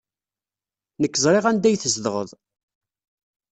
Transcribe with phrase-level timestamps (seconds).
[1.01, 2.29] Nekk ẓriɣ anda ay tzedɣeḍ.